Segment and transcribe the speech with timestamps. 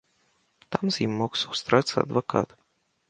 [0.75, 2.49] Там з ім змог сустрэцца адвакат.